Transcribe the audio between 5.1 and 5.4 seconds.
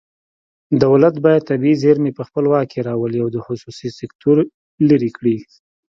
کړي